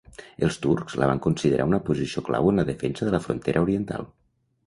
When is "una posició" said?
1.73-2.23